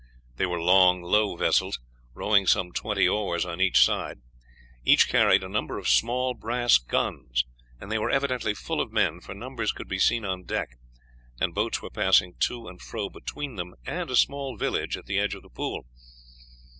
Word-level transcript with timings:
They 0.37 0.47
were 0.47 0.59
long, 0.59 1.03
low 1.03 1.35
vessels, 1.35 1.79
rowing 2.15 2.47
some 2.47 2.71
twenty 2.71 3.07
oars 3.07 3.45
on 3.45 3.61
each 3.61 3.85
side. 3.85 4.17
Each 4.83 5.07
carried 5.07 5.43
a 5.43 5.47
number 5.47 5.77
of 5.77 5.87
small 5.87 6.33
brass 6.33 6.79
guns, 6.79 7.45
and 7.79 7.91
they 7.91 7.99
were 7.99 8.09
evidently 8.09 8.55
full 8.55 8.81
of 8.81 8.91
men, 8.91 9.19
for 9.19 9.35
numbers 9.35 9.71
could 9.71 9.87
be 9.87 9.99
seen 9.99 10.25
on 10.25 10.45
deck, 10.45 10.79
and 11.39 11.53
boats 11.53 11.83
were 11.83 11.91
passing 11.91 12.33
to 12.39 12.67
and 12.67 12.81
fro 12.81 13.11
between 13.11 13.57
them 13.57 13.75
and 13.85 14.09
a 14.09 14.15
small 14.15 14.57
village 14.57 14.97
at 14.97 15.05
the 15.05 15.19
edge 15.19 15.35
of 15.35 15.43
the 15.43 15.49
pool. 15.49 15.85